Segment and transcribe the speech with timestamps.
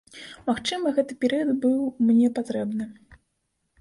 [0.47, 2.85] Магчыма, гэты перыяд быў мне патрэбны.